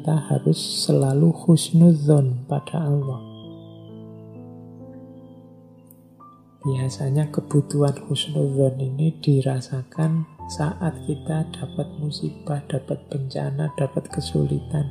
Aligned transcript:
kita 0.00 0.16
harus 0.32 0.56
selalu 0.88 1.28
husnudzon 1.44 2.48
pada 2.48 2.88
Allah. 2.88 3.20
Biasanya 6.64 7.28
kebutuhan 7.28 8.00
husnudzon 8.08 8.80
ini 8.80 9.20
dirasakan 9.20 10.24
saat 10.48 11.04
kita 11.04 11.52
dapat 11.52 11.84
musibah, 12.00 12.64
dapat 12.64 12.96
bencana, 13.12 13.76
dapat 13.76 14.08
kesulitan. 14.08 14.88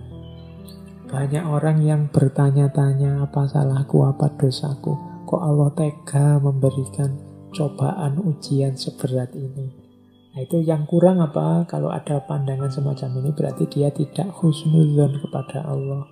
Banyak 1.10 1.42
orang 1.42 1.82
yang 1.82 2.06
bertanya-tanya 2.14 3.26
apa 3.26 3.50
salahku, 3.50 4.06
apa 4.06 4.30
dosaku. 4.38 4.94
Kok 5.26 5.42
Allah 5.42 5.74
tega 5.74 6.38
memberikan 6.38 7.18
cobaan 7.50 8.22
ujian 8.22 8.78
seberat 8.78 9.34
ini. 9.34 9.89
Nah 10.30 10.40
itu 10.46 10.62
yang 10.62 10.86
kurang 10.86 11.20
apa? 11.26 11.66
Kalau 11.66 11.90
ada 11.90 12.22
pandangan 12.22 12.70
semacam 12.70 13.10
ini 13.24 13.30
berarti 13.34 13.64
dia 13.66 13.90
tidak 13.90 14.30
husnudzon 14.38 15.18
kepada 15.26 15.66
Allah. 15.66 16.06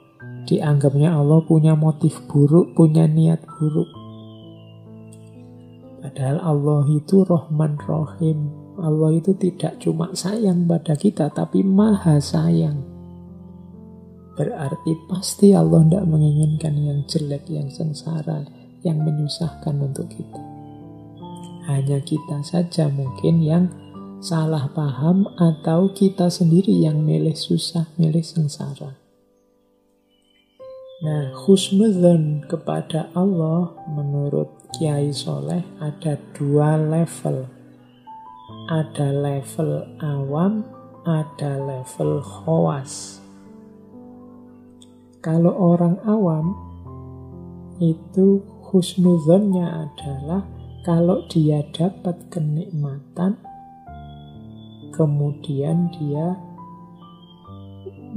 Dianggapnya 0.48 1.14
Allah 1.14 1.44
punya 1.46 1.78
motif 1.78 2.18
buruk, 2.26 2.74
punya 2.74 3.06
niat 3.06 3.46
buruk. 3.46 3.90
Padahal 6.02 6.40
Allah 6.40 6.84
itu 6.88 7.22
Rahman 7.28 7.78
Rahim. 7.84 8.50
Allah 8.78 9.12
itu 9.18 9.34
tidak 9.36 9.82
cuma 9.82 10.14
sayang 10.14 10.70
pada 10.70 10.94
kita, 10.94 11.30
tapi 11.34 11.66
maha 11.66 12.22
sayang. 12.22 12.80
Berarti 14.38 14.94
pasti 15.10 15.58
Allah 15.58 15.82
tidak 15.82 16.06
menginginkan 16.06 16.78
yang 16.78 17.02
jelek, 17.10 17.50
yang 17.50 17.68
sengsara, 17.74 18.46
yang 18.86 19.02
menyusahkan 19.02 19.76
untuk 19.82 20.06
kita. 20.14 20.42
Hanya 21.68 22.00
kita 22.06 22.40
saja 22.46 22.88
mungkin 22.88 23.42
yang 23.42 23.66
salah 24.18 24.66
paham 24.74 25.30
atau 25.38 25.94
kita 25.94 26.34
sendiri 26.34 26.74
yang 26.74 27.06
milih 27.06 27.38
susah, 27.38 27.86
milih 28.02 28.26
sengsara. 28.26 28.98
Nah, 30.98 31.30
husnudzon 31.46 32.50
kepada 32.50 33.14
Allah 33.14 33.70
menurut 33.86 34.50
Kiai 34.74 35.14
Soleh 35.14 35.62
ada 35.78 36.18
dua 36.34 36.74
level. 36.74 37.46
Ada 38.68 39.14
level 39.14 39.72
awam, 40.02 40.66
ada 41.06 41.62
level 41.62 42.20
khawas. 42.20 43.22
Kalau 45.22 45.54
orang 45.54 46.02
awam 46.10 46.58
itu 47.78 48.42
husnuzonnya 48.74 49.86
adalah 49.86 50.50
kalau 50.82 51.24
dia 51.30 51.62
dapat 51.78 52.32
kenikmatan, 52.34 53.38
kemudian 54.98 55.94
dia 55.94 56.34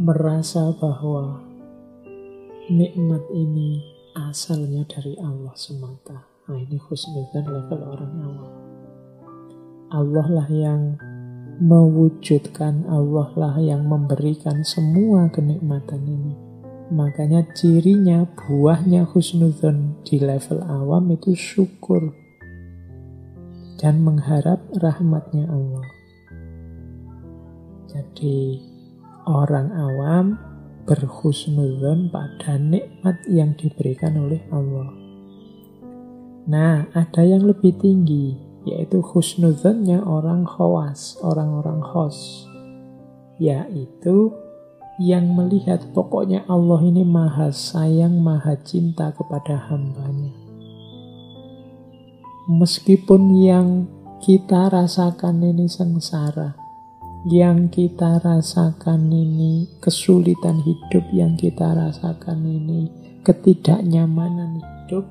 merasa 0.00 0.73
bahwa 0.81 1.45
nikmat 2.72 3.20
ini 3.37 3.84
asalnya 4.17 4.89
dari 4.89 5.12
Allah 5.20 5.53
semata. 5.53 6.25
Nah 6.48 6.56
ini 6.56 6.81
khusnudan 6.81 7.45
level 7.45 7.81
orang 7.84 8.14
awam. 8.25 8.53
Allah 9.92 10.27
lah 10.33 10.48
yang 10.48 10.97
mewujudkan, 11.61 12.89
Allah 12.89 13.28
lah 13.37 13.55
yang 13.61 13.84
memberikan 13.84 14.65
semua 14.65 15.28
kenikmatan 15.28 16.00
ini. 16.09 16.34
Makanya 16.91 17.44
cirinya, 17.53 18.25
buahnya 18.25 19.05
khusnudan 19.05 20.00
di 20.03 20.17
level 20.17 20.65
awam 20.65 21.12
itu 21.12 21.37
syukur 21.37 22.16
dan 23.78 24.00
mengharap 24.00 24.65
rahmatnya 24.81 25.47
Allah. 25.47 26.00
Jadi 27.91 28.62
orang 29.27 29.75
awam 29.75 30.39
berhusnudzon 30.87 32.15
pada 32.15 32.55
nikmat 32.55 33.19
yang 33.27 33.59
diberikan 33.59 34.15
oleh 34.15 34.43
Allah. 34.55 34.91
Nah, 36.50 36.87
ada 36.95 37.23
yang 37.23 37.47
lebih 37.47 37.79
tinggi, 37.79 38.34
yaitu 38.67 39.03
husnudzonnya 39.03 40.03
orang 40.03 40.47
khawas, 40.47 41.19
orang-orang 41.23 41.83
khos. 41.83 42.47
Yaitu 43.43 44.34
yang 45.00 45.33
melihat 45.33 45.81
pokoknya 45.97 46.45
Allah 46.45 46.81
ini 46.84 47.03
maha 47.09 47.49
sayang, 47.50 48.21
maha 48.21 48.53
cinta 48.61 49.17
kepada 49.17 49.56
hambanya. 49.73 50.37
Meskipun 52.50 53.23
yang 53.41 53.69
kita 54.21 54.69
rasakan 54.69 55.41
ini 55.41 55.65
sengsara, 55.65 56.59
yang 57.28 57.69
kita 57.69 58.16
rasakan 58.25 59.12
ini 59.12 59.69
kesulitan 59.84 60.64
hidup, 60.64 61.04
yang 61.12 61.36
kita 61.36 61.76
rasakan 61.76 62.41
ini 62.48 62.88
ketidaknyamanan 63.20 64.64
hidup, 64.64 65.04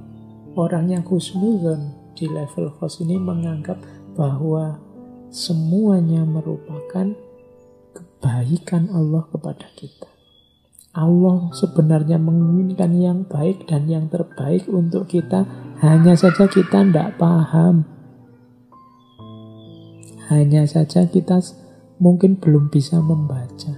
orang 0.57 0.89
yang 0.89 1.05
husnuzon 1.05 1.93
di 2.17 2.25
level 2.25 2.73
khos 2.73 3.05
ini 3.05 3.21
menganggap 3.21 3.77
bahwa 4.17 4.81
semuanya 5.29 6.25
merupakan 6.25 7.13
kebaikan 7.93 8.89
Allah 8.89 9.29
kepada 9.29 9.69
kita. 9.77 10.09
Allah 10.97 11.53
sebenarnya 11.53 12.17
menginginkan 12.17 12.91
yang 12.97 13.19
baik 13.29 13.69
dan 13.69 13.85
yang 13.85 14.09
terbaik 14.09 14.65
untuk 14.65 15.05
kita, 15.05 15.45
hanya 15.85 16.17
saja 16.17 16.49
kita 16.49 16.81
tidak 16.89 17.21
paham. 17.21 17.85
Hanya 20.33 20.65
saja 20.65 21.05
kita 21.05 21.41
mungkin 21.99 22.39
belum 22.39 22.71
bisa 22.71 23.03
membaca. 23.03 23.75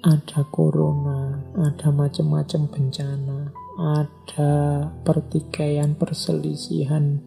Ada 0.00 0.48
corona, 0.48 1.44
ada 1.60 1.92
macam-macam 1.92 2.72
bencana, 2.72 3.52
ada 3.76 4.52
pertikaian, 5.04 5.92
perselisihan 5.92 7.20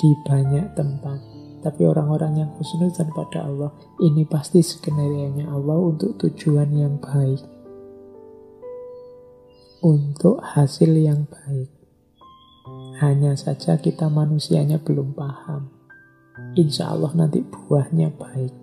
di 0.00 0.10
banyak 0.24 0.72
tempat. 0.72 1.20
Tapi 1.60 1.84
orang-orang 1.84 2.44
yang 2.44 2.50
khusnudzan 2.56 3.12
pada 3.12 3.44
Allah, 3.44 3.72
ini 4.00 4.24
pasti 4.24 4.64
skenario 4.64 5.44
Allah 5.48 5.76
untuk 5.80 6.16
tujuan 6.20 6.72
yang 6.72 6.96
baik. 7.00 7.40
Untuk 9.84 10.40
hasil 10.40 10.96
yang 10.96 11.28
baik. 11.28 11.68
Hanya 13.04 13.36
saja 13.36 13.76
kita 13.76 14.08
manusianya 14.08 14.80
belum 14.80 15.12
paham. 15.12 15.83
Insya 16.58 16.90
Allah 16.90 17.14
nanti 17.14 17.46
buahnya 17.46 18.10
baik. 18.18 18.54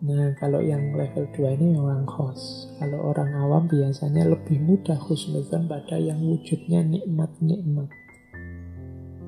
Nah, 0.00 0.32
kalau 0.40 0.64
yang 0.64 0.96
level 0.96 1.28
2 1.36 1.60
ini 1.60 1.76
orang 1.76 2.08
khos. 2.08 2.72
Kalau 2.80 3.12
orang 3.12 3.36
awam 3.36 3.68
biasanya 3.68 4.24
lebih 4.24 4.56
mudah 4.64 4.96
khusnudzan 4.96 5.68
pada 5.68 6.00
yang 6.00 6.24
wujudnya 6.24 6.80
nikmat-nikmat. 6.80 7.92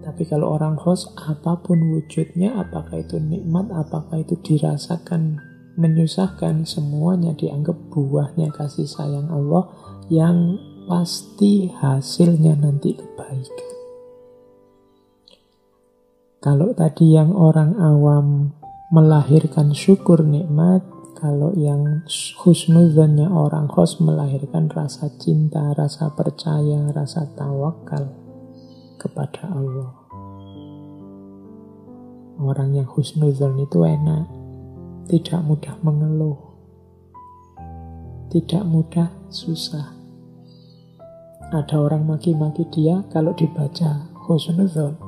Tapi 0.01 0.23
kalau 0.25 0.57
orang 0.57 0.81
khos, 0.81 1.13
apa 1.13 1.61
pun 1.61 1.77
wujudnya, 1.93 2.57
apakah 2.57 3.05
itu 3.05 3.21
nikmat, 3.21 3.69
apakah 3.69 4.25
itu 4.25 4.33
dirasakan 4.41 5.37
menyusahkan, 5.77 6.65
semuanya 6.65 7.37
dianggap 7.37 7.77
buahnya 7.93 8.49
kasih 8.57 8.89
sayang 8.89 9.29
Allah 9.29 9.69
yang 10.09 10.57
pasti 10.89 11.69
hasilnya 11.69 12.57
nanti 12.57 12.97
kebaikan. 12.97 13.82
Kalau 16.43 16.75
tadi 16.75 17.15
yang 17.15 17.31
orang 17.39 17.79
awam 17.79 18.51
melahirkan 18.91 19.71
syukur 19.71 20.27
nikmat, 20.27 20.83
kalau 21.15 21.55
yang 21.55 22.03
husnudzannya 22.43 23.31
orang 23.31 23.71
khos 23.71 24.03
melahirkan 24.03 24.67
rasa 24.67 25.07
cinta, 25.23 25.71
rasa 25.71 26.11
percaya, 26.11 26.91
rasa 26.91 27.31
tawakal 27.39 28.11
kepada 28.99 29.55
Allah. 29.55 29.95
Orang 32.43 32.75
yang 32.75 32.91
husnudzan 32.91 33.55
itu 33.63 33.87
enak, 33.87 34.27
tidak 35.07 35.47
mudah 35.47 35.79
mengeluh, 35.87 36.59
tidak 38.35 38.67
mudah 38.67 39.15
susah. 39.31 39.95
Ada 41.55 41.79
orang 41.79 42.03
maki-maki 42.03 42.67
dia 42.67 43.07
kalau 43.15 43.31
dibaca 43.31 44.11
husnudzan, 44.27 44.99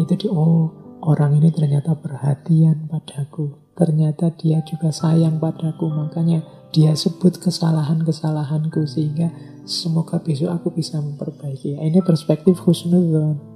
itu 0.00 0.14
di 0.18 0.26
oh 0.30 0.72
orang 1.04 1.38
ini 1.38 1.52
ternyata 1.52 1.94
perhatian 1.94 2.88
padaku. 2.88 3.60
Ternyata 3.74 4.30
dia 4.38 4.62
juga 4.62 4.94
sayang 4.94 5.42
padaku. 5.42 5.90
Makanya 5.90 6.42
dia 6.74 6.94
sebut 6.94 7.38
kesalahan-kesalahanku 7.38 8.82
sehingga 8.86 9.30
semoga 9.66 10.18
besok 10.22 10.50
aku 10.54 10.68
bisa 10.74 10.98
memperbaiki. 10.98 11.78
Ini 11.78 12.00
perspektif 12.02 12.62
husnuzon. 12.62 13.54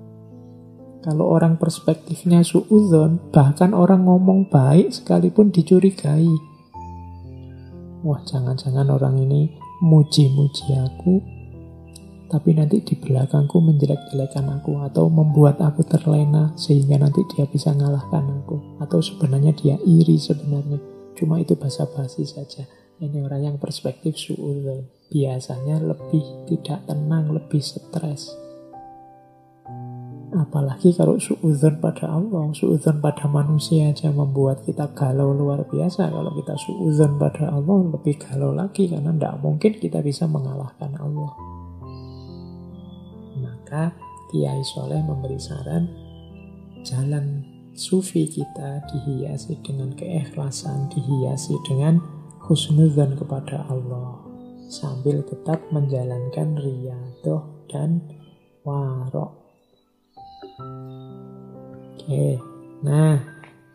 Kalau 0.99 1.31
orang 1.31 1.63
perspektifnya 1.63 2.43
suudzon, 2.43 3.31
bahkan 3.31 3.71
orang 3.71 4.03
ngomong 4.03 4.51
baik 4.51 4.91
sekalipun 4.91 5.55
dicurigai. 5.55 6.27
Wah, 8.03 8.19
jangan-jangan 8.27 8.87
orang 8.91 9.15
ini 9.23 9.55
muji-muji 9.79 10.75
aku, 10.75 11.23
tapi 12.29 12.53
nanti 12.53 12.85
di 12.85 12.93
belakangku 12.93 13.57
menjelek-jelekan 13.57 14.61
aku 14.61 14.85
atau 14.85 15.09
membuat 15.09 15.59
aku 15.65 15.81
terlena 15.89 16.53
sehingga 16.61 17.01
nanti 17.01 17.25
dia 17.33 17.49
bisa 17.49 17.73
ngalahkan 17.73 18.45
aku 18.45 18.79
atau 18.85 19.01
sebenarnya 19.01 19.57
dia 19.57 19.77
iri 19.89 20.21
sebenarnya 20.21 20.77
cuma 21.17 21.41
itu 21.41 21.57
basa-basi 21.57 22.29
saja 22.29 22.69
Ini 22.99 23.23
orang 23.23 23.43
yang 23.47 23.57
perspektif 23.63 24.19
su'udzon. 24.19 24.91
Biasanya 25.07 25.79
lebih 25.79 26.51
tidak 26.51 26.83
tenang, 26.91 27.31
lebih 27.31 27.63
stres. 27.63 28.35
Apalagi 30.35 30.99
kalau 30.99 31.15
su'udzon 31.15 31.79
pada 31.79 32.11
Allah, 32.11 32.51
su'udzon 32.51 32.99
pada 32.99 33.31
manusia 33.31 33.95
aja 33.95 34.11
membuat 34.11 34.67
kita 34.67 34.91
galau 34.99 35.31
luar 35.31 35.63
biasa. 35.71 36.11
Kalau 36.11 36.35
kita 36.43 36.59
su'udzon 36.59 37.23
pada 37.23 37.55
Allah, 37.55 37.87
lebih 37.87 38.19
galau 38.19 38.51
lagi. 38.51 38.91
Karena 38.91 39.15
tidak 39.15 39.47
mungkin 39.47 39.79
kita 39.79 40.03
bisa 40.03 40.27
mengalahkan 40.27 40.91
Allah. 40.99 41.58
Maka 43.69 43.93
Kiai 44.33 44.65
Soleh 44.65 45.05
memberi 45.05 45.37
saran, 45.37 45.93
jalan 46.89 47.45
sufi 47.77 48.25
kita 48.25 48.81
dihiasi 48.89 49.61
dengan 49.61 49.93
keikhlasan, 49.93 50.89
dihiasi 50.89 51.53
dengan 51.69 52.01
khusnudzan 52.41 53.21
kepada 53.21 53.69
Allah. 53.69 54.25
Sambil 54.73 55.21
tetap 55.21 55.61
menjalankan 55.69 56.57
riyadoh 56.57 57.69
dan 57.69 58.09
warok. 58.65 59.37
Oke, 61.93 62.41
nah 62.81 63.21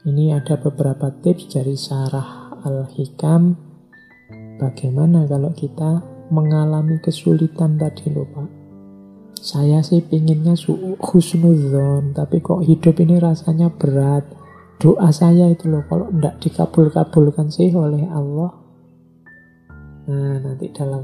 ini 0.10 0.34
ada 0.34 0.58
beberapa 0.58 1.14
tips 1.22 1.54
dari 1.54 1.78
Sarah 1.78 2.58
Al-Hikam. 2.66 3.54
Bagaimana 4.58 5.30
kalau 5.30 5.54
kita 5.54 6.02
mengalami 6.34 6.98
kesulitan 6.98 7.78
tadi 7.78 8.10
loh 8.10 8.26
Pak? 8.34 8.63
Saya 9.44 9.84
sih 9.84 10.00
pinginnya 10.00 10.56
husnuzon, 11.04 12.16
tapi 12.16 12.40
kok 12.40 12.64
hidup 12.64 12.96
ini 13.04 13.20
rasanya 13.20 13.68
berat. 13.76 14.24
Doa 14.80 15.12
saya 15.12 15.52
itu 15.52 15.68
loh, 15.68 15.84
kalau 15.92 16.08
tidak 16.16 16.40
dikabul-kabulkan 16.40 17.52
sih 17.52 17.68
oleh 17.76 18.08
Allah. 18.08 18.56
Nah, 20.08 20.40
nanti 20.40 20.72
dalam 20.72 21.04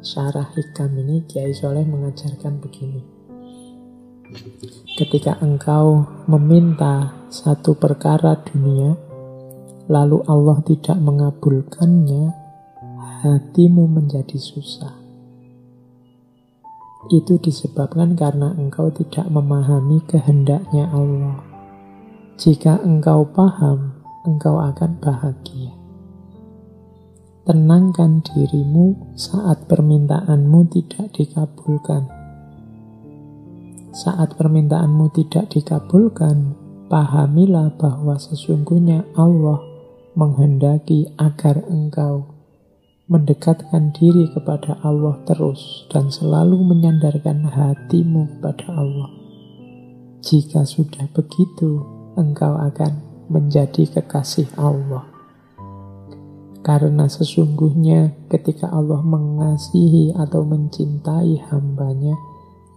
syarah 0.00 0.48
hikam 0.56 0.96
ini 0.96 1.28
Kiai 1.28 1.52
Soleh 1.52 1.84
mengajarkan 1.84 2.56
begini. 2.56 3.04
Ketika 4.96 5.36
engkau 5.44 6.08
meminta 6.32 7.28
satu 7.28 7.76
perkara 7.76 8.32
dunia, 8.48 8.96
lalu 9.92 10.24
Allah 10.24 10.56
tidak 10.64 10.96
mengabulkannya, 10.96 12.32
hatimu 13.20 13.92
menjadi 13.92 14.40
susah. 14.40 15.01
Itu 17.10 17.40
disebabkan 17.42 18.14
karena 18.14 18.54
engkau 18.54 18.92
tidak 18.94 19.26
memahami 19.26 19.98
kehendaknya 20.06 20.86
Allah. 20.92 21.42
Jika 22.38 22.78
engkau 22.86 23.26
paham, 23.26 23.98
engkau 24.22 24.62
akan 24.62 25.02
bahagia. 25.02 25.74
Tenangkan 27.42 28.22
dirimu 28.22 29.18
saat 29.18 29.66
permintaanmu 29.66 30.70
tidak 30.70 31.10
dikabulkan 31.10 32.22
saat 33.92 34.40
permintaanmu 34.40 35.12
tidak 35.12 35.52
dikabulkan, 35.52 36.56
pahamilah 36.88 37.76
bahwa 37.76 38.16
sesungguhnya 38.16 39.04
Allah 39.12 39.60
menghendaki 40.16 41.12
agar 41.20 41.60
engkau 41.68 42.31
mendekatkan 43.10 43.90
diri 43.90 44.30
kepada 44.30 44.78
Allah 44.86 45.18
terus 45.26 45.90
dan 45.90 46.08
selalu 46.08 46.62
menyandarkan 46.62 47.42
hatimu 47.50 48.38
kepada 48.38 48.66
Allah. 48.70 49.10
Jika 50.22 50.62
sudah 50.62 51.10
begitu, 51.10 51.82
engkau 52.14 52.54
akan 52.54 53.02
menjadi 53.26 53.90
kekasih 53.90 54.46
Allah. 54.54 55.02
Karena 56.62 57.10
sesungguhnya 57.10 58.14
ketika 58.30 58.70
Allah 58.70 59.02
mengasihi 59.02 60.14
atau 60.14 60.46
mencintai 60.46 61.42
hambanya, 61.50 62.14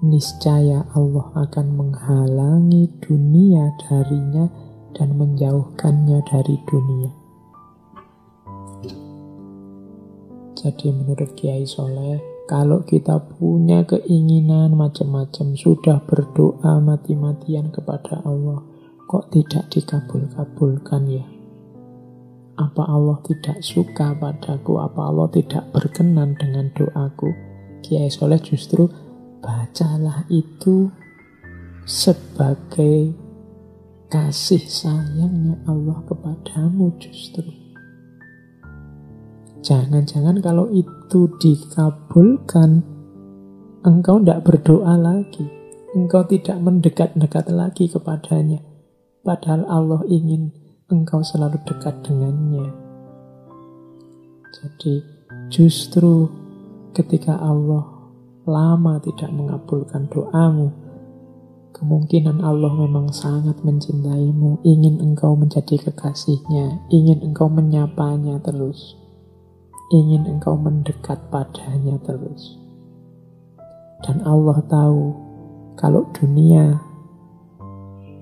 niscaya 0.01 0.89
Allah 0.97 1.29
akan 1.37 1.67
menghalangi 1.77 2.89
dunia 2.97 3.77
darinya 3.85 4.49
dan 4.97 5.13
menjauhkannya 5.13 6.17
dari 6.25 6.57
dunia. 6.65 7.24
Jadi 10.55 10.87
menurut 10.95 11.35
Kiai 11.35 11.67
Soleh, 11.67 12.47
kalau 12.47 12.87
kita 12.87 13.19
punya 13.35 13.83
keinginan 13.83 14.79
macam-macam, 14.79 15.51
sudah 15.53 15.99
berdoa 16.07 16.79
mati-matian 16.79 17.75
kepada 17.75 18.23
Allah, 18.23 18.63
kok 19.03 19.35
tidak 19.35 19.67
dikabul-kabulkan 19.73 21.03
ya? 21.11 21.25
Apa 22.55 22.87
Allah 22.87 23.19
tidak 23.27 23.59
suka 23.59 24.15
padaku? 24.15 24.79
Apa 24.79 25.11
Allah 25.11 25.27
tidak 25.27 25.75
berkenan 25.75 26.39
dengan 26.39 26.71
doaku? 26.71 27.35
Kiai 27.83 28.07
Soleh 28.07 28.39
justru 28.39 28.87
bacalah 29.43 30.23
itu 30.31 30.87
sebagai 31.83 33.11
kasih 34.07 34.63
sayangnya 34.63 35.59
Allah 35.67 35.99
kepadamu 36.07 36.95
justru. 36.95 37.64
Jangan-jangan 39.65 40.45
kalau 40.45 40.69
itu 40.69 41.25
dikabulkan, 41.41 42.85
engkau 43.81 44.21
tidak 44.21 44.45
berdoa 44.45 44.93
lagi. 44.93 45.49
Engkau 45.97 46.21
tidak 46.29 46.61
mendekat-dekat 46.61 47.49
lagi 47.49 47.89
kepadanya. 47.89 48.61
Padahal 49.25 49.65
Allah 49.65 50.01
ingin 50.05 50.53
engkau 50.93 51.25
selalu 51.25 51.57
dekat 51.65 51.97
dengannya. 52.05 52.69
Jadi 54.53 55.01
justru 55.49 56.29
ketika 56.93 57.33
Allah 57.41 57.89
lama 58.45 59.01
tidak 59.01 59.33
mengabulkan 59.33 60.05
doamu, 60.13 60.69
kemungkinan 61.73 62.37
Allah 62.37 62.69
memang 62.69 63.09
sangat 63.09 63.65
mencintaimu, 63.65 64.61
ingin 64.61 65.01
engkau 65.01 65.33
menjadi 65.33 65.89
kekasihnya, 65.89 66.85
ingin 66.93 67.25
engkau 67.25 67.49
menyapanya 67.49 68.37
terus, 68.45 68.93
ingin 69.93 70.25
engkau 70.25 70.57
mendekat 70.57 71.19
padanya 71.29 71.99
terus. 72.01 72.57
Dan 74.05 74.21
Allah 74.25 74.61
tahu 74.65 75.01
kalau 75.75 76.09
dunia 76.13 76.81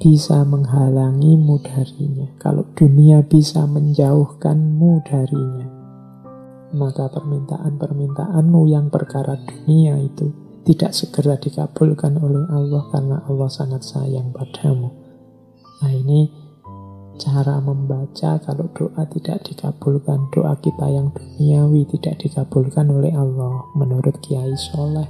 bisa 0.04 0.44
menghalangimu 0.44 1.64
darinya, 1.64 2.28
kalau 2.42 2.68
dunia 2.76 3.24
bisa 3.24 3.64
menjauhkanmu 3.64 4.92
darinya, 5.08 5.68
maka 6.76 7.08
permintaan-permintaanmu 7.08 8.62
yang 8.68 8.92
perkara 8.92 9.40
dunia 9.40 9.96
itu 10.02 10.34
tidak 10.64 10.92
segera 10.96 11.36
dikabulkan 11.40 12.20
oleh 12.20 12.48
Allah 12.52 12.84
karena 12.92 13.18
Allah 13.28 13.48
sangat 13.52 13.84
sayang 13.84 14.32
padamu. 14.32 14.92
Nah 15.84 15.92
ini 15.92 16.43
cara 17.22 17.62
membaca 17.62 18.42
kalau 18.42 18.68
doa 18.74 19.06
tidak 19.10 19.46
dikabulkan, 19.46 20.30
doa 20.34 20.58
kita 20.58 20.90
yang 20.90 21.14
duniawi 21.14 21.86
tidak 21.90 22.18
dikabulkan 22.22 22.90
oleh 22.90 23.14
Allah 23.14 23.70
menurut 23.78 24.18
Kiai 24.22 24.54
Soleh. 24.58 25.10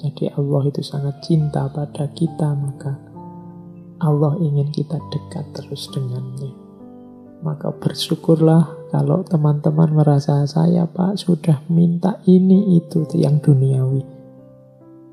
Jadi 0.00 0.32
Allah 0.32 0.62
itu 0.68 0.80
sangat 0.80 1.20
cinta 1.20 1.68
pada 1.68 2.08
kita 2.16 2.56
maka 2.56 2.96
Allah 4.00 4.32
ingin 4.40 4.72
kita 4.72 4.96
dekat 5.12 5.44
terus 5.52 5.92
dengannya. 5.92 6.56
Maka 7.44 7.72
bersyukurlah 7.72 8.92
kalau 8.92 9.24
teman-teman 9.24 9.92
merasa 9.92 10.44
saya 10.48 10.88
pak 10.88 11.20
sudah 11.20 11.60
minta 11.68 12.20
ini 12.24 12.80
itu 12.80 13.04
yang 13.16 13.40
duniawi. 13.40 14.04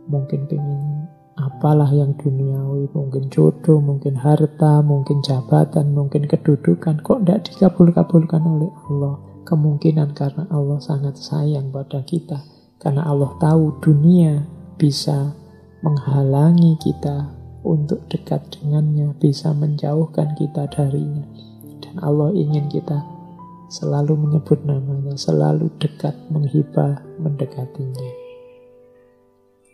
Mungkin 0.08 0.48
pengen 0.48 1.08
apalah 1.38 1.90
yang 1.94 2.18
duniawi, 2.18 2.90
mungkin 2.92 3.30
jodoh, 3.30 3.78
mungkin 3.78 4.18
harta, 4.18 4.82
mungkin 4.82 5.22
jabatan, 5.22 5.94
mungkin 5.94 6.26
kedudukan. 6.26 7.06
Kok 7.06 7.24
tidak 7.24 7.48
dikabul-kabulkan 7.54 8.42
oleh 8.42 8.74
Allah? 8.90 9.16
Kemungkinan 9.48 10.12
karena 10.12 10.50
Allah 10.52 10.82
sangat 10.84 11.16
sayang 11.16 11.72
pada 11.72 12.04
kita. 12.04 12.44
Karena 12.82 13.08
Allah 13.08 13.32
tahu 13.40 13.80
dunia 13.80 14.44
bisa 14.76 15.32
menghalangi 15.86 16.76
kita 16.82 17.32
untuk 17.64 18.04
dekat 18.12 18.44
dengannya, 18.58 19.14
bisa 19.22 19.54
menjauhkan 19.54 20.36
kita 20.36 20.68
darinya. 20.68 21.24
Dan 21.80 21.96
Allah 22.02 22.34
ingin 22.34 22.68
kita 22.68 23.02
selalu 23.72 24.16
menyebut 24.16 24.64
namanya, 24.68 25.16
selalu 25.16 25.72
dekat 25.80 26.16
menghibah 26.28 27.04
mendekatinya. 27.20 28.12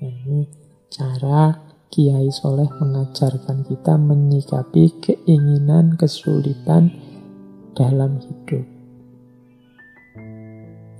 Nah, 0.03 0.13
ini 0.27 0.62
cara 0.93 1.57
Kiai 1.89 2.29
Soleh 2.29 2.69
mengajarkan 2.77 3.65
kita 3.65 3.97
menyikapi 3.97 4.93
keinginan, 5.01 5.97
kesulitan 5.97 6.93
dalam 7.73 8.21
hidup. 8.21 8.65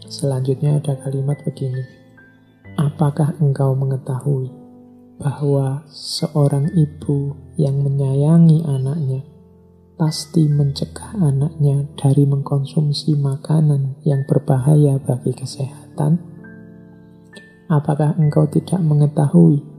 Selanjutnya 0.09 0.81
ada 0.81 0.97
kalimat 1.01 1.37
begini. 1.45 1.81
Apakah 2.77 3.37
engkau 3.37 3.77
mengetahui 3.77 4.49
bahwa 5.21 5.85
seorang 5.89 6.73
ibu 6.73 7.37
yang 7.57 7.81
menyayangi 7.85 8.65
anaknya 8.65 9.21
pasti 9.97 10.49
mencegah 10.49 11.17
anaknya 11.21 11.85
dari 11.97 12.25
mengkonsumsi 12.25 13.13
makanan 13.17 13.97
yang 14.05 14.25
berbahaya 14.25 14.97
bagi 15.01 15.33
kesehatan? 15.37 16.21
Apakah 17.69 18.13
engkau 18.17 18.45
tidak 18.45 18.81
mengetahui 18.81 19.72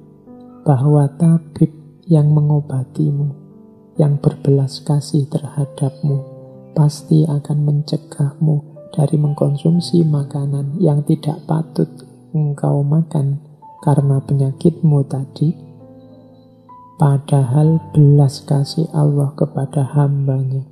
bahwa 0.64 1.04
tabib 1.21 1.68
yang 2.09 2.33
mengobatimu, 2.33 3.37
yang 4.00 4.16
berbelas 4.16 4.80
kasih 4.80 5.28
terhadapmu, 5.28 6.25
pasti 6.73 7.28
akan 7.28 7.59
mencegahmu 7.68 8.88
dari 8.97 9.21
mengkonsumsi 9.21 10.02
makanan 10.09 10.80
yang 10.80 11.04
tidak 11.04 11.38
patut 11.44 11.87
engkau 12.33 12.80
makan 12.80 13.44
karena 13.85 14.18
penyakitmu 14.25 15.04
tadi? 15.04 15.52
Padahal 16.94 17.83
belas 17.92 18.40
kasih 18.47 18.88
Allah 18.97 19.35
kepada 19.37 19.85
hambanya 19.99 20.64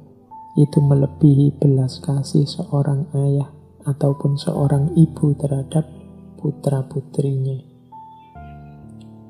itu 0.55 0.79
melebihi 0.79 1.59
belas 1.59 1.99
kasih 1.99 2.45
seorang 2.47 3.09
ayah 3.17 3.51
ataupun 3.83 4.39
seorang 4.39 4.95
ibu 4.95 5.35
terhadap 5.35 5.83
putra-putrinya. 6.39 7.72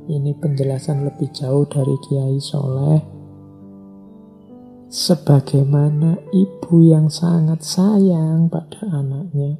Ini 0.02 0.34
penjelasan 0.34 1.06
lebih 1.06 1.30
jauh 1.30 1.62
dari 1.70 1.94
Kiai 2.02 2.42
Soleh. 2.42 3.02
Sebagaimana 4.90 6.18
ibu 6.34 6.74
yang 6.82 7.06
sangat 7.06 7.62
sayang 7.62 8.50
pada 8.50 8.82
anaknya, 8.90 9.56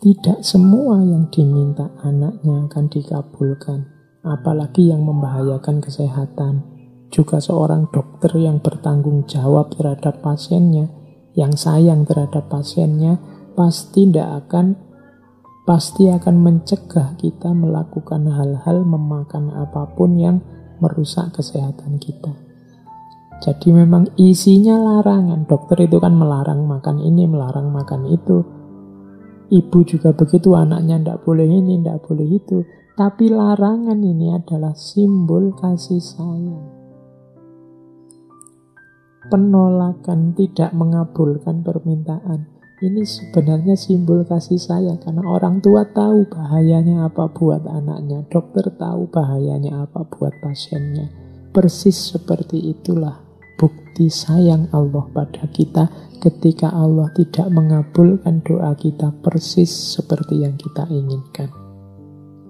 tidak 0.00 0.40
semua 0.40 1.04
yang 1.04 1.28
diminta 1.28 1.92
anaknya 2.00 2.66
akan 2.66 2.84
dikabulkan 2.88 4.00
apalagi 4.24 4.92
yang 4.92 5.04
membahayakan 5.04 5.80
kesehatan. 5.80 6.64
Juga 7.10 7.42
seorang 7.42 7.90
dokter 7.90 8.30
yang 8.38 8.62
bertanggung 8.62 9.26
jawab 9.26 9.74
terhadap 9.74 10.22
pasiennya, 10.22 10.88
yang 11.34 11.52
sayang 11.58 12.06
terhadap 12.06 12.46
pasiennya, 12.46 13.18
pasti 13.58 14.06
tidak 14.06 14.46
akan 14.46 14.78
pasti 15.70 16.10
akan 16.10 16.42
mencegah 16.42 17.14
kita 17.14 17.54
melakukan 17.54 18.26
hal-hal 18.26 18.82
memakan 18.82 19.54
apa 19.54 19.86
pun 19.94 20.18
yang 20.18 20.42
merusak 20.82 21.30
kesehatan 21.30 22.02
kita. 22.02 22.34
Jadi 23.38 23.70
memang 23.70 24.10
isinya 24.18 24.74
larangan. 24.74 25.46
Dokter 25.46 25.86
itu 25.86 26.02
kan 26.02 26.18
melarang 26.18 26.66
makan 26.66 26.98
ini, 26.98 27.30
melarang 27.30 27.70
makan 27.70 28.02
itu. 28.10 28.42
Ibu 29.46 29.78
juga 29.86 30.10
begitu, 30.10 30.58
anaknya 30.58 30.98
tidak 30.98 31.18
boleh 31.22 31.46
ini, 31.46 31.78
tidak 31.78 32.02
boleh 32.02 32.26
itu. 32.26 32.66
Tapi 32.98 33.30
larangan 33.30 34.02
ini 34.02 34.34
adalah 34.34 34.74
simbol 34.74 35.54
kasih 35.54 36.02
sayang. 36.02 36.66
Penolakan 39.30 40.34
tidak 40.34 40.74
mengabulkan 40.74 41.62
permintaan. 41.62 42.59
Ini 42.80 43.04
sebenarnya 43.04 43.76
simbol 43.76 44.24
kasih 44.24 44.56
sayang 44.56 45.04
karena 45.04 45.20
orang 45.28 45.60
tua 45.60 45.84
tahu 45.84 46.24
bahayanya 46.32 47.12
apa 47.12 47.28
buat 47.28 47.60
anaknya, 47.68 48.24
dokter 48.32 48.72
tahu 48.72 49.04
bahayanya 49.12 49.84
apa 49.84 50.08
buat 50.08 50.32
pasiennya. 50.40 51.12
Persis 51.52 52.16
seperti 52.16 52.72
itulah 52.72 53.20
bukti 53.60 54.08
sayang 54.08 54.72
Allah 54.72 55.04
pada 55.12 55.44
kita 55.52 55.92
ketika 56.24 56.72
Allah 56.72 57.12
tidak 57.12 57.52
mengabulkan 57.52 58.40
doa 58.40 58.72
kita 58.72 59.12
persis 59.20 59.68
seperti 60.00 60.40
yang 60.40 60.56
kita 60.56 60.88
inginkan. 60.88 61.52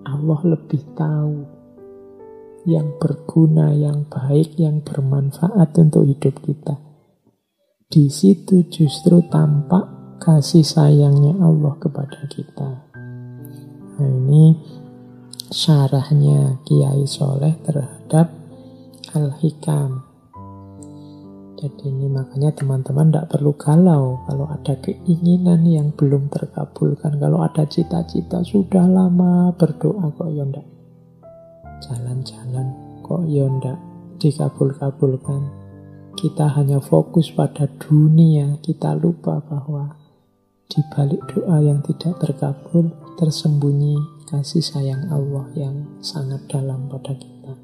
Allah 0.07 0.41
lebih 0.47 0.95
tahu 0.95 1.43
yang 2.71 2.87
berguna, 3.03 3.75
yang 3.75 4.07
baik, 4.07 4.55
yang 4.63 4.79
bermanfaat 4.87 5.75
untuk 5.75 6.07
hidup 6.07 6.39
kita. 6.39 6.79
Di 7.91 8.07
situ 8.07 8.71
justru 8.71 9.27
tampak 9.27 10.00
kasih 10.21 10.61
sayangnya 10.61 11.33
Allah 11.41 11.73
kepada 11.81 12.29
kita. 12.29 12.85
Nah, 13.97 14.05
ini 14.05 14.53
syarahnya 15.49 16.61
Kiai 16.69 17.09
Soleh 17.09 17.57
terhadap 17.65 18.29
Al-Hikam. 19.17 20.05
Jadi 21.61 21.93
ini 21.93 22.09
makanya 22.09 22.57
teman-teman 22.57 23.13
tidak 23.13 23.37
perlu 23.37 23.53
galau 23.57 24.25
kalau 24.25 24.49
ada 24.49 24.77
keinginan 24.81 25.65
yang 25.65 25.93
belum 25.93 26.33
terkabulkan. 26.33 27.21
Kalau 27.21 27.45
ada 27.45 27.69
cita-cita 27.69 28.41
sudah 28.45 28.89
lama 28.89 29.53
berdoa 29.57 30.09
kok 30.17 30.29
ya 30.33 30.45
ndak. 30.45 30.65
Jalan-jalan 31.85 32.67
kok 33.05 33.25
ya 33.29 33.45
ndak 33.45 33.77
dikabul-kabulkan. 34.21 35.53
Kita 36.17 36.49
hanya 36.57 36.81
fokus 36.81 37.29
pada 37.33 37.69
dunia, 37.77 38.57
kita 38.65 38.97
lupa 38.97 39.45
bahwa 39.45 40.00
di 40.71 40.81
balik 40.95 41.21
doa 41.35 41.59
yang 41.59 41.83
tidak 41.83 42.17
terkabul 42.23 42.95
tersembunyi 43.19 43.99
kasih 44.31 44.63
sayang 44.63 45.11
Allah 45.11 45.51
yang 45.59 45.99
sangat 45.99 46.47
dalam 46.47 46.87
pada 46.87 47.13
kita 47.19 47.59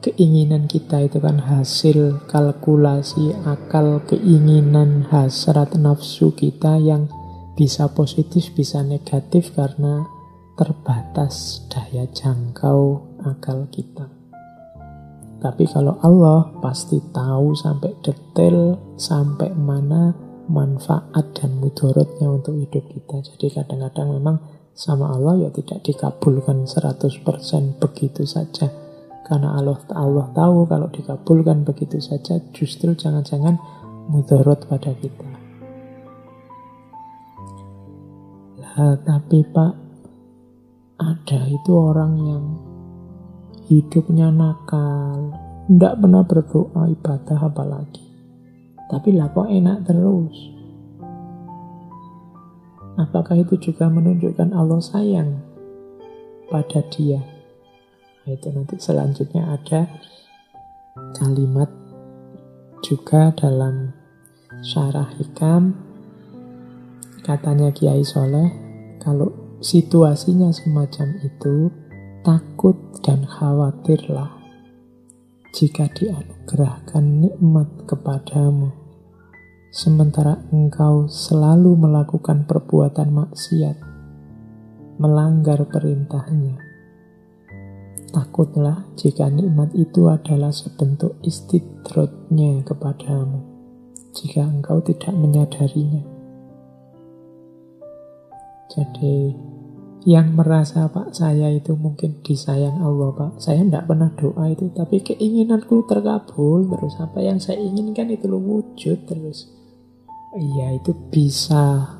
keinginan 0.00 0.64
kita 0.64 1.04
itu 1.04 1.20
kan 1.20 1.36
hasil 1.36 2.24
kalkulasi 2.24 3.36
akal 3.44 4.00
keinginan 4.08 5.04
hasrat 5.12 5.76
nafsu 5.76 6.32
kita 6.32 6.80
yang 6.80 7.06
bisa 7.52 7.92
positif 7.92 8.56
bisa 8.56 8.80
negatif 8.80 9.52
karena 9.52 10.08
terbatas 10.56 11.64
daya 11.68 12.08
jangkau 12.08 13.00
akal 13.24 13.68
kita. 13.68 14.08
Tapi 15.40 15.64
kalau 15.72 15.96
Allah 16.04 16.52
pasti 16.60 17.00
tahu 17.00 17.56
sampai 17.56 17.96
detail 18.04 18.76
sampai 19.00 19.52
mana 19.56 20.12
manfaat 20.50 21.30
dan 21.38 21.62
mudorotnya 21.62 22.26
untuk 22.26 22.58
hidup 22.58 22.84
kita. 22.90 23.22
Jadi 23.22 23.46
kadang-kadang 23.54 24.18
memang 24.18 24.36
sama 24.74 25.14
Allah 25.14 25.46
ya 25.46 25.50
tidak 25.54 25.86
dikabulkan 25.86 26.66
100% 26.66 27.22
begitu 27.78 28.26
saja 28.26 28.66
karena 29.30 29.54
Allah, 29.54 29.78
Allah 29.94 30.26
tahu 30.34 30.66
kalau 30.66 30.90
dikabulkan 30.90 31.62
begitu 31.62 32.02
saja 32.02 32.42
justru 32.50 32.98
jangan-jangan 32.98 33.62
mudorot 34.10 34.66
pada 34.66 34.90
kita. 34.90 35.30
Lah, 38.58 38.98
tapi 39.06 39.46
Pak, 39.46 39.72
ada 40.98 41.40
itu 41.46 41.70
orang 41.78 42.12
yang 42.18 42.44
hidupnya 43.70 44.34
nakal, 44.34 45.30
tidak 45.70 45.94
pernah 46.02 46.22
berdoa 46.26 46.82
ibadah 46.90 47.38
apalagi. 47.38 48.09
Tapi 48.90 49.14
lah 49.14 49.30
kok 49.30 49.46
enak 49.46 49.86
terus. 49.86 50.34
Apakah 52.98 53.38
itu 53.38 53.54
juga 53.56 53.86
menunjukkan 53.86 54.50
Allah 54.50 54.82
sayang 54.82 55.38
pada 56.50 56.82
dia? 56.90 57.22
Nah, 58.26 58.34
itu 58.34 58.50
nanti 58.50 58.76
selanjutnya 58.76 59.56
ada 59.56 59.86
kalimat 61.14 61.70
juga 62.82 63.30
dalam 63.32 63.94
syarah 64.60 65.08
hikam 65.16 65.72
katanya 67.22 67.70
Kiai 67.70 68.02
Soleh 68.02 68.50
kalau 68.98 69.32
situasinya 69.62 70.50
semacam 70.50 71.16
itu 71.22 71.70
takut 72.26 72.76
dan 73.00 73.24
khawatirlah 73.24 74.36
jika 75.54 75.88
dianugerahkan 75.92 77.04
nikmat 77.24 77.68
kepadamu 77.88 78.79
sementara 79.70 80.42
engkau 80.50 81.06
selalu 81.06 81.78
melakukan 81.78 82.46
perbuatan 82.46 83.08
maksiat 83.14 83.76
melanggar 84.98 85.64
perintahnya 85.70 86.70
Takutlah 88.10 88.90
jika 88.98 89.30
nikmat 89.30 89.70
itu 89.78 90.10
adalah 90.10 90.50
sebentuk 90.50 91.14
istidrotnya 91.22 92.66
kepadamu, 92.66 93.38
jika 94.10 94.50
engkau 94.50 94.82
tidak 94.82 95.14
menyadarinya. 95.14 96.02
Jadi, 98.66 99.30
yang 100.10 100.34
merasa 100.34 100.90
Pak 100.90 101.14
saya 101.14 101.54
itu 101.54 101.78
mungkin 101.78 102.18
disayang 102.26 102.82
Allah 102.82 103.14
Pak. 103.14 103.38
Saya 103.38 103.62
tidak 103.62 103.86
pernah 103.86 104.10
doa 104.18 104.44
itu, 104.50 104.74
tapi 104.74 105.06
keinginanku 105.06 105.86
terkabul 105.86 106.66
terus. 106.66 106.98
Apa 106.98 107.22
yang 107.22 107.38
saya 107.38 107.62
inginkan 107.62 108.10
itu 108.10 108.26
wujud 108.26 109.06
terus. 109.06 109.59
Iya 110.30 110.78
itu 110.78 110.94
bisa 111.10 111.90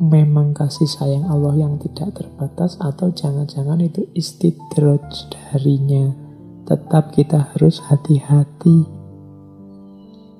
memang 0.00 0.56
kasih 0.56 0.88
sayang 0.88 1.28
Allah 1.28 1.52
yang 1.52 1.76
tidak 1.76 2.16
terbatas 2.16 2.80
atau 2.80 3.12
jangan-jangan 3.12 3.76
itu 3.84 4.08
istidroj 4.16 5.28
darinya. 5.28 6.16
Tetap 6.64 7.12
kita 7.12 7.52
harus 7.52 7.84
hati-hati. 7.84 8.88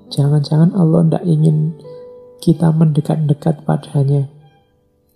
Jangan-jangan 0.08 0.72
Allah 0.72 1.04
tidak 1.04 1.24
ingin 1.28 1.76
kita 2.40 2.72
mendekat-dekat 2.72 3.68
padanya. 3.68 4.32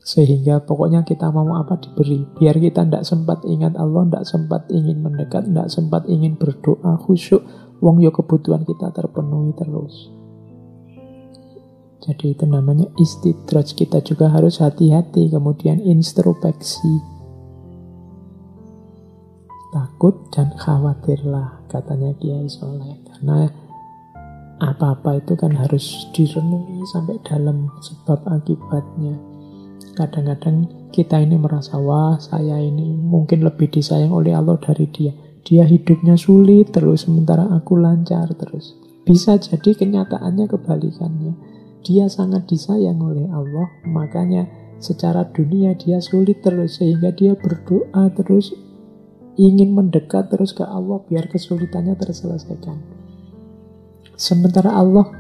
Sehingga 0.05 0.61
pokoknya 0.69 1.09
kita 1.09 1.33
mau 1.33 1.49
apa 1.57 1.81
diberi. 1.81 2.29
Biar 2.37 2.61
kita 2.61 2.85
tidak 2.85 3.09
sempat 3.09 3.41
ingat 3.49 3.73
Allah, 3.81 4.05
tidak 4.05 4.25
sempat 4.29 4.69
ingin 4.69 5.01
mendekat, 5.01 5.49
tidak 5.49 5.73
sempat 5.73 6.05
ingin 6.13 6.37
berdoa 6.37 7.01
khusyuk. 7.01 7.41
Wong 7.81 8.05
yo 8.05 8.13
kebutuhan 8.13 8.69
kita 8.69 8.93
terpenuhi 8.93 9.57
terus. 9.57 10.24
Jadi 12.05 12.37
itu 12.37 12.45
namanya 12.45 12.85
istidraj. 13.01 13.73
Kita 13.73 14.05
juga 14.05 14.29
harus 14.29 14.61
hati-hati, 14.61 15.33
kemudian 15.33 15.81
introspeksi. 15.81 17.01
Takut 19.73 20.29
dan 20.31 20.53
khawatirlah, 20.53 21.65
katanya 21.73 22.13
Kiai 22.21 22.45
Soleh. 22.47 23.01
Karena 23.09 23.49
apa-apa 24.61 25.19
itu 25.19 25.33
kan 25.35 25.57
harus 25.57 26.07
direnungi 26.13 26.85
sampai 26.93 27.17
dalam 27.25 27.73
sebab 27.81 28.21
akibatnya. 28.29 29.17
Kadang-kadang 29.97 30.69
kita 30.93 31.25
ini 31.25 31.41
merasa, 31.41 31.81
wah 31.81 32.21
saya 32.21 32.61
ini 32.61 32.95
mungkin 33.01 33.43
lebih 33.43 33.73
disayang 33.73 34.13
oleh 34.13 34.37
Allah 34.37 34.61
dari 34.61 34.87
dia. 34.93 35.17
Dia 35.45 35.65
hidupnya 35.65 36.21
sulit 36.21 36.71
terus, 36.71 37.09
sementara 37.09 37.49
aku 37.51 37.81
lancar 37.81 38.29
terus. 38.37 38.77
Bisa 39.05 39.37
jadi 39.41 39.77
kenyataannya 39.77 40.49
kebalikannya 40.49 41.54
dia 41.85 42.09
sangat 42.09 42.49
disayang 42.49 42.99
oleh 43.05 43.29
Allah, 43.29 43.69
makanya 43.85 44.49
secara 44.81 45.29
dunia 45.29 45.77
dia 45.77 46.01
sulit 46.01 46.41
terus 46.41 46.81
sehingga 46.81 47.13
dia 47.13 47.37
berdoa 47.37 48.09
terus 48.17 48.57
ingin 49.37 49.77
mendekat 49.77 50.33
terus 50.33 50.57
ke 50.57 50.65
Allah 50.65 51.05
biar 51.05 51.29
kesulitannya 51.29 51.95
terselesaikan. 51.95 52.81
Sementara 54.17 54.73
Allah 54.73 55.11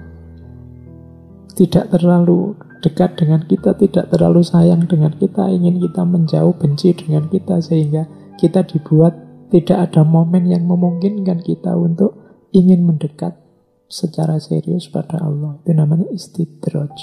tidak 1.55 1.93
terlalu 1.93 2.57
dekat 2.83 3.21
dengan 3.21 3.45
kita, 3.45 3.77
tidak 3.79 4.11
terlalu 4.11 4.43
sayang 4.43 4.89
dengan 4.89 5.15
kita, 5.15 5.49
ingin 5.51 5.79
kita 5.79 6.03
menjauh, 6.03 6.55
benci 6.57 6.95
dengan 6.95 7.27
kita 7.29 7.61
sehingga 7.63 8.07
kita 8.41 8.67
dibuat 8.67 9.17
tidak 9.53 9.91
ada 9.91 10.03
momen 10.03 10.51
yang 10.51 10.67
memungkinkan 10.67 11.45
kita 11.45 11.77
untuk 11.79 12.19
ingin 12.51 12.87
mendekat 12.87 13.44
secara 13.89 14.41
serius 14.41 14.91
pada 14.91 15.21
Allah. 15.21 15.61
Itu 15.63 15.73
namanya 15.77 16.09
istidraj. 16.11 16.95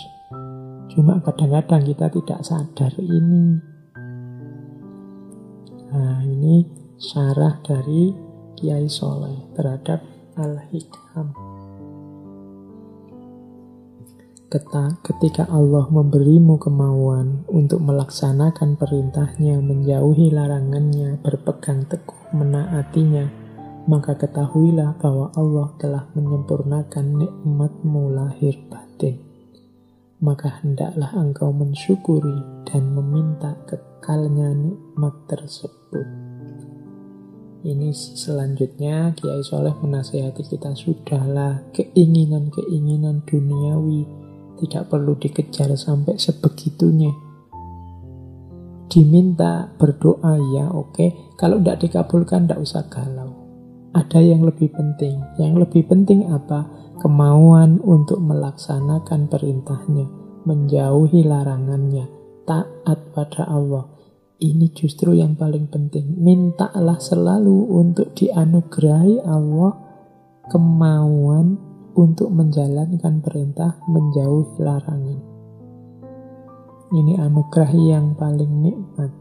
Cuma 0.91 1.23
kadang-kadang 1.23 1.87
kita 1.87 2.11
tidak 2.11 2.39
sadar 2.43 2.91
ini. 2.99 3.63
Nah, 5.91 6.23
ini 6.23 6.67
syarah 6.99 7.59
dari 7.63 8.11
Kiai 8.59 8.87
Soleh 8.91 9.51
terhadap 9.55 10.03
Al-Hikam. 10.35 11.31
Ketika 14.51 15.47
Allah 15.47 15.87
memberimu 15.87 16.59
kemauan 16.59 17.47
untuk 17.47 17.79
melaksanakan 17.79 18.75
perintahnya, 18.75 19.63
menjauhi 19.63 20.27
larangannya, 20.27 21.23
berpegang 21.23 21.87
teguh 21.87 22.35
menaatinya, 22.35 23.31
maka 23.89 24.13
ketahuilah 24.13 24.93
bahwa 25.01 25.33
Allah 25.33 25.73
telah 25.81 26.03
menyempurnakan 26.13 27.05
nikmatmu 27.17 28.13
lahir 28.13 28.53
batin. 28.69 29.17
Maka 30.21 30.61
hendaklah 30.61 31.09
engkau 31.17 31.49
mensyukuri 31.49 32.45
dan 32.69 32.93
meminta 32.93 33.57
kekalnya 33.65 34.53
nikmat 34.53 35.17
tersebut. 35.25 36.05
Ini 37.61 37.93
selanjutnya 37.93 39.13
Kiai 39.17 39.41
Soleh 39.45 39.73
menasihati 39.81 40.45
kita 40.45 40.73
sudahlah 40.73 41.61
keinginan-keinginan 41.73 43.21
duniawi 43.25 44.05
tidak 44.61 44.93
perlu 44.93 45.17
dikejar 45.17 45.73
sampai 45.73 46.21
sebegitunya. 46.21 47.09
Diminta 48.89 49.73
berdoa 49.77 50.37
ya 50.53 50.69
oke, 50.69 50.93
okay. 50.93 51.09
kalau 51.37 51.57
tidak 51.61 51.85
dikabulkan 51.85 52.45
tidak 52.45 52.61
usah 52.61 52.85
galau 52.89 53.30
ada 53.91 54.19
yang 54.23 54.47
lebih 54.47 54.71
penting. 54.71 55.19
Yang 55.35 55.67
lebih 55.67 55.83
penting 55.91 56.31
apa? 56.31 56.67
Kemauan 57.01 57.81
untuk 57.81 58.21
melaksanakan 58.21 59.27
perintahnya, 59.27 60.05
menjauhi 60.45 61.25
larangannya, 61.25 62.07
taat 62.45 62.99
pada 63.11 63.49
Allah. 63.49 63.89
Ini 64.41 64.73
justru 64.73 65.17
yang 65.17 65.37
paling 65.37 65.69
penting. 65.69 66.17
Mintalah 66.17 66.97
selalu 66.97 67.69
untuk 67.69 68.13
dianugerahi 68.17 69.21
Allah 69.21 69.73
kemauan 70.49 71.61
untuk 71.93 72.33
menjalankan 72.33 73.21
perintah, 73.21 73.77
menjauhi 73.85 74.57
larangan. 74.57 75.19
Ini 76.91 77.23
anugerah 77.23 77.71
yang 77.71 78.19
paling 78.19 78.51
nikmat. 78.65 79.20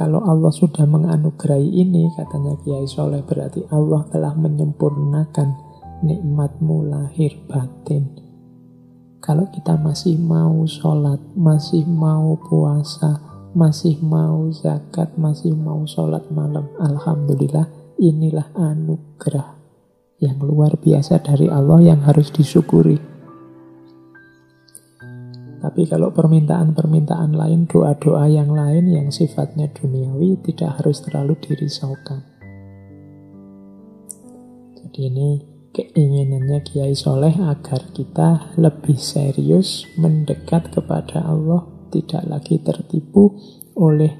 Kalau 0.00 0.24
Allah 0.24 0.48
sudah 0.48 0.88
menganugerahi 0.88 1.76
ini, 1.76 2.08
katanya 2.16 2.56
Kiai 2.64 2.88
Soleh, 2.88 3.20
berarti 3.20 3.68
Allah 3.68 4.08
telah 4.08 4.32
menyempurnakan 4.32 5.52
nikmatmu 6.00 6.88
lahir 6.88 7.36
batin. 7.44 8.08
Kalau 9.20 9.52
kita 9.52 9.76
masih 9.76 10.16
mau 10.16 10.64
sholat, 10.64 11.20
masih 11.36 11.84
mau 11.84 12.32
puasa, 12.40 13.20
masih 13.52 14.00
mau 14.00 14.48
zakat, 14.48 15.20
masih 15.20 15.52
mau 15.52 15.84
sholat 15.84 16.24
malam, 16.32 16.64
Alhamdulillah 16.80 17.68
inilah 18.00 18.56
anugerah 18.56 19.60
yang 20.16 20.40
luar 20.40 20.80
biasa 20.80 21.20
dari 21.20 21.52
Allah 21.52 21.92
yang 21.92 22.00
harus 22.08 22.32
disyukuri. 22.32 23.09
Tapi 25.60 25.84
kalau 25.84 26.08
permintaan-permintaan 26.16 27.36
lain, 27.36 27.68
doa-doa 27.68 28.24
yang 28.32 28.48
lain 28.56 28.88
yang 28.88 29.12
sifatnya 29.12 29.68
duniawi 29.68 30.40
tidak 30.40 30.80
harus 30.80 31.04
terlalu 31.04 31.36
dirisaukan. 31.36 32.24
Jadi 34.80 35.00
ini 35.04 35.28
keinginannya 35.76 36.64
Kiai 36.64 36.96
Soleh 36.96 37.36
agar 37.36 37.92
kita 37.92 38.56
lebih 38.56 38.96
serius 38.96 39.84
mendekat 40.00 40.72
kepada 40.72 41.28
Allah, 41.28 41.68
tidak 41.92 42.24
lagi 42.24 42.56
tertipu 42.64 43.36
oleh 43.76 44.10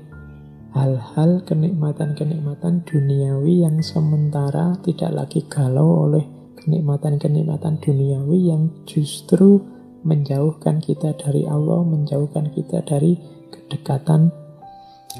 hal-hal 0.77 1.43
kenikmatan-kenikmatan 1.49 2.87
duniawi 2.87 3.67
yang 3.67 3.83
sementara 3.83 4.79
tidak 4.87 5.11
lagi 5.25 5.43
galau 5.51 6.07
oleh 6.07 6.23
kenikmatan-kenikmatan 6.63 7.81
duniawi 7.83 8.53
yang 8.53 8.71
justru 8.87 9.80
menjauhkan 10.03 10.81
kita 10.81 11.13
dari 11.17 11.45
Allah, 11.45 11.85
menjauhkan 11.85 12.49
kita 12.57 12.81
dari 12.85 13.21
kedekatan 13.53 14.33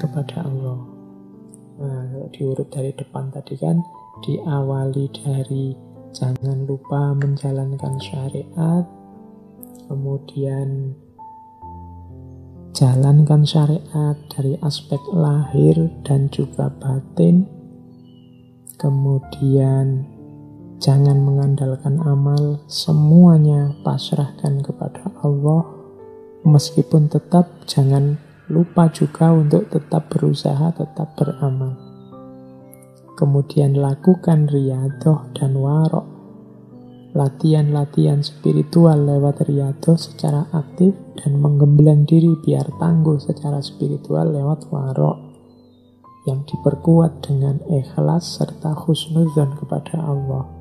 kepada 0.01 0.47
Allah. 0.47 0.81
Nah, 1.81 2.29
diurut 2.33 2.69
dari 2.69 2.93
depan 2.93 3.33
tadi 3.33 3.57
kan 3.57 3.81
diawali 4.21 5.09
dari 5.17 5.73
jangan 6.13 6.69
lupa 6.69 7.17
menjalankan 7.17 7.97
syariat, 8.01 8.85
kemudian 9.89 10.93
jalankan 12.77 13.45
syariat 13.49 14.17
dari 14.33 14.61
aspek 14.61 15.01
lahir 15.13 15.77
dan 16.05 16.29
juga 16.29 16.69
batin, 16.81 17.49
kemudian 18.77 20.05
Jangan 20.81 21.21
mengandalkan 21.21 22.01
amal, 22.01 22.65
semuanya 22.65 23.77
pasrahkan 23.85 24.65
kepada 24.65 25.13
Allah. 25.21 25.69
Meskipun 26.49 27.13
tetap 27.13 27.69
jangan 27.69 28.17
lupa 28.49 28.89
juga 28.89 29.29
untuk 29.29 29.69
tetap 29.69 30.09
berusaha, 30.09 30.73
tetap 30.73 31.21
beramal. 31.21 31.77
Kemudian 33.13 33.77
lakukan 33.77 34.49
riadoh 34.49 35.29
dan 35.37 35.53
warok. 35.61 36.09
Latihan-latihan 37.13 38.25
spiritual 38.25 39.05
lewat 39.05 39.45
riadoh 39.45 40.01
secara 40.01 40.49
aktif 40.49 40.97
dan 41.21 41.45
menggembleng 41.45 42.09
diri 42.09 42.33
biar 42.41 42.65
tangguh 42.81 43.21
secara 43.21 43.61
spiritual 43.61 44.33
lewat 44.33 44.65
warok 44.73 45.29
yang 46.25 46.41
diperkuat 46.49 47.21
dengan 47.21 47.61
ikhlas 47.69 48.41
serta 48.41 48.73
husnuzon 48.73 49.61
kepada 49.61 50.01
Allah. 50.01 50.60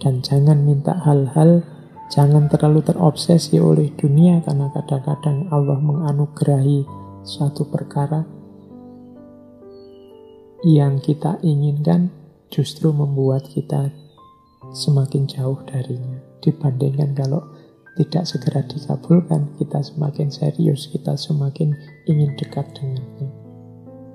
Dan 0.00 0.24
jangan 0.24 0.64
minta 0.64 0.96
hal-hal, 1.04 1.60
jangan 2.08 2.48
terlalu 2.48 2.80
terobsesi 2.80 3.60
oleh 3.60 3.92
dunia 3.94 4.40
karena 4.40 4.72
kadang-kadang 4.72 5.52
Allah 5.52 5.76
menganugerahi 5.76 6.88
suatu 7.20 7.68
perkara 7.68 8.24
yang 10.64 11.00
kita 11.00 11.40
inginkan 11.44 12.12
justru 12.48 12.92
membuat 12.92 13.44
kita 13.48 13.92
semakin 14.72 15.24
jauh 15.28 15.60
darinya. 15.68 16.20
Dibandingkan 16.40 17.12
kalau 17.12 17.44
tidak 18.00 18.24
segera 18.24 18.64
dikabulkan, 18.64 19.56
kita 19.60 19.84
semakin 19.84 20.32
serius, 20.32 20.88
kita 20.88 21.16
semakin 21.16 21.76
ingin 22.08 22.32
dekat 22.40 22.64
dengannya. 22.72 23.28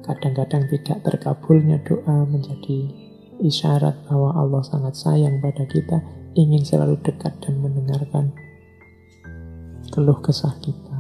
Kadang-kadang 0.01 0.69
tidak 0.69 1.01
terkabulnya 1.01 1.81
doa 1.81 2.25
menjadi 2.29 3.04
isyarat 3.43 4.07
bahwa 4.07 4.35
Allah 4.35 4.63
sangat 4.63 4.95
sayang 4.95 5.43
pada 5.43 5.67
kita, 5.67 5.99
ingin 6.35 6.63
selalu 6.63 6.99
dekat 7.03 7.35
dan 7.43 7.59
mendengarkan 7.59 8.31
keluh 9.91 10.19
kesah 10.23 10.55
kita. 10.63 10.94